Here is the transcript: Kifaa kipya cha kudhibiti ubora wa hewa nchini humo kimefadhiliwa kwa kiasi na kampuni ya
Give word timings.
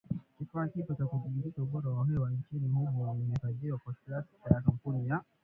Kifaa 0.37 0.67
kipya 0.71 0.95
cha 0.95 1.05
kudhibiti 1.05 1.61
ubora 1.61 1.89
wa 1.89 2.05
hewa 2.05 2.31
nchini 2.31 2.67
humo 2.69 3.13
kimefadhiliwa 3.15 3.77
kwa 3.77 3.93
kiasi 3.93 4.31
na 4.49 4.61
kampuni 4.61 5.07
ya 5.07 5.21